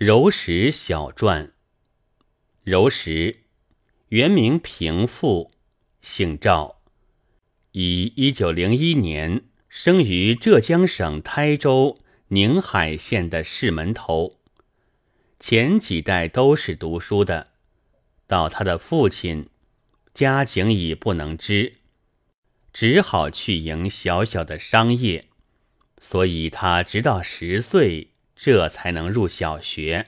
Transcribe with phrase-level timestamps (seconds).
[0.00, 1.52] 柔石小传。
[2.62, 3.40] 柔石，
[4.08, 5.50] 原名平复，
[6.00, 6.76] 姓赵，
[7.72, 14.38] 以一九零一年生于浙江省台州宁海县的市门头。
[15.38, 17.48] 前几代都是读书的，
[18.26, 19.50] 到他的父亲，
[20.14, 21.74] 家境已不能支，
[22.72, 25.26] 只好去营小小的商业，
[26.00, 28.09] 所以他直到十岁。
[28.42, 30.06] 这才能入小学。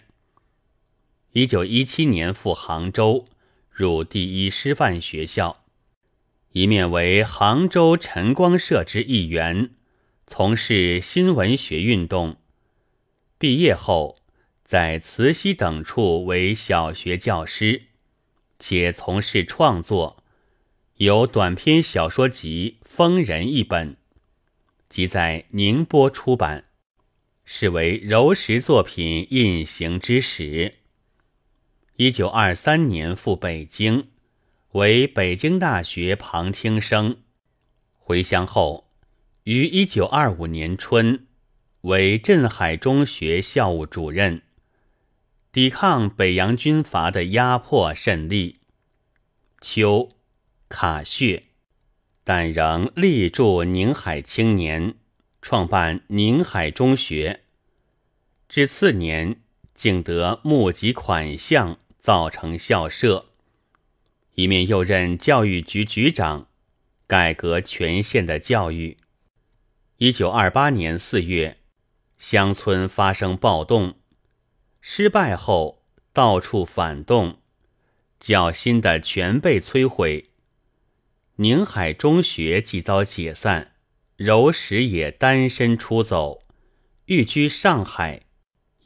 [1.32, 3.26] 一九一七年赴杭州，
[3.70, 5.62] 入第一师范学校，
[6.52, 9.72] 一面为杭州晨光社之一员，
[10.26, 12.38] 从事新文学运动。
[13.36, 14.16] 毕业后，
[14.64, 17.82] 在慈溪等处为小学教师，
[18.58, 20.24] 且从事创作，
[20.96, 23.98] 有短篇小说集《疯人》一本，
[24.88, 26.64] 即在宁波出版。
[27.54, 30.76] 是为柔石作品印行之始。
[31.96, 34.08] 一九二三年赴北京，
[34.70, 37.18] 为北京大学旁听生。
[37.98, 38.88] 回乡后，
[39.44, 41.26] 于一九二五年春
[41.82, 44.40] 为镇海中学校务主任，
[45.52, 48.60] 抵抗北洋军阀的压迫甚厉。
[49.60, 50.08] 秋，
[50.70, 51.42] 卡血，
[52.24, 54.94] 但仍力助宁海青年。
[55.42, 57.41] 创办宁海中学，
[58.54, 59.40] 至次年
[59.74, 63.30] 竟得募集款项，造成校舍。
[64.34, 66.48] 一面又任教育局局长，
[67.06, 68.98] 改革全县的教育。
[69.96, 71.60] 一九二八年四月，
[72.18, 73.94] 乡村发生暴动，
[74.82, 77.40] 失败后到处反动，
[78.20, 80.26] 教新的全被摧毁。
[81.36, 83.72] 宁海中学即遭解散。
[84.16, 86.42] 柔石也单身出走，
[87.06, 88.26] 寓居上海，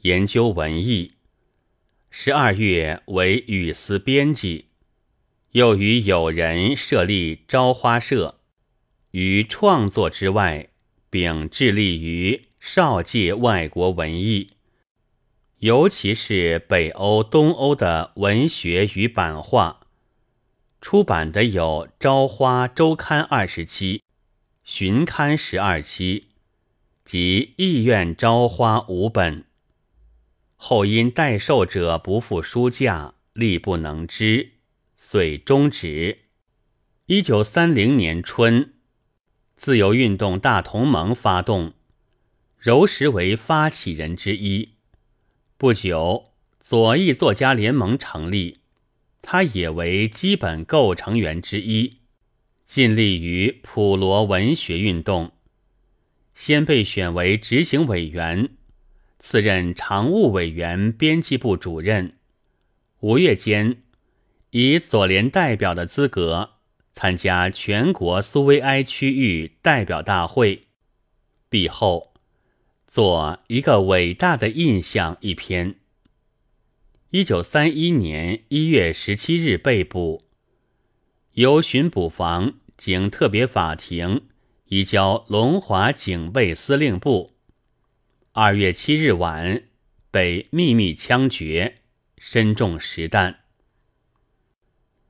[0.07, 1.15] 研究文艺。
[2.09, 4.67] 十二月为语丝编辑，
[5.51, 8.39] 又与友人设立朝花社。
[9.11, 10.69] 于创作之外，
[11.09, 14.51] 并致力于少界外国文艺，
[15.59, 19.81] 尤其是北欧、东欧的文学与版画。
[20.79, 24.01] 出版的有《朝花周刊》二十期。
[24.63, 26.27] 巡刊十二期，
[27.03, 29.43] 及意愿朝花五本。
[30.57, 34.53] 后因代售者不付书价，力不能支，
[34.95, 36.23] 遂终止。
[37.05, 38.73] 一九三零年春，
[39.55, 41.73] 自由运动大同盟发动，
[42.57, 44.73] 柔石为发起人之一。
[45.57, 48.57] 不久，左翼作家联盟成立，
[49.21, 51.93] 他也为基本构成员之一。
[52.65, 55.31] 尽力于普罗文学运动，
[56.35, 58.49] 先被选为执行委员，
[59.19, 62.17] 次任常务委员、编辑部主任。
[62.99, 63.77] 五月间，
[64.51, 66.51] 以左联代表的资格
[66.89, 70.67] 参加全国苏维埃区域代表大会。
[71.49, 72.13] 毕后，
[72.87, 75.75] 做一个伟大的印象一篇。
[77.11, 80.23] 一九三一年一月十七日被捕。
[81.33, 84.23] 由巡捕房经特别法庭
[84.65, 87.36] 移交龙华警备司令部。
[88.39, 89.63] 二月七日晚
[90.11, 91.77] 被秘密枪决，
[92.19, 93.39] 身中实弹。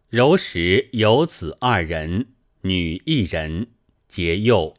[0.07, 2.27] 柔石有子二人，
[2.61, 3.67] 女一人，
[4.07, 4.73] 皆幼。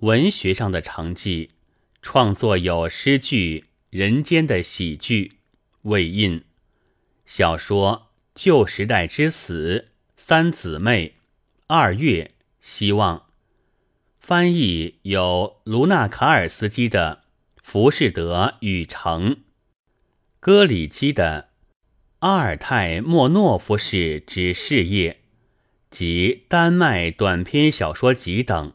[0.00, 1.52] 文学上的成绩，
[2.02, 5.28] 创作有诗句《人间的喜剧》，
[5.84, 6.40] 未印；
[7.24, 9.88] 小说《旧时代之死》。
[10.18, 11.14] 三姊妹，
[11.68, 13.30] 二月希望
[14.26, 17.24] 翻译有卢纳卡尔斯基的
[17.62, 19.32] 《浮士德与城》，
[20.40, 21.50] 戈里基的
[22.20, 25.12] 《阿尔泰莫诺夫氏之事业》
[25.90, 28.72] 及丹麦短篇小说集等。